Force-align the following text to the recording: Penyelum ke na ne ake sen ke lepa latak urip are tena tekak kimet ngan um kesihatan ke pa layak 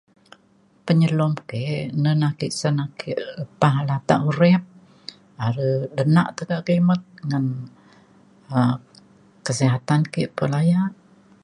Penyelum 0.85 1.31
ke 1.49 1.61
na 2.01 2.11
ne 2.19 2.25
ake 2.31 2.47
sen 2.59 2.77
ke 2.99 3.11
lepa 3.37 3.69
latak 3.89 4.19
urip 4.29 4.63
are 5.45 5.69
tena 5.95 6.21
tekak 6.37 6.61
kimet 6.67 7.01
ngan 7.27 7.45
um 8.57 8.73
kesihatan 9.45 10.01
ke 10.13 10.21
pa 10.35 10.43
layak 10.53 10.91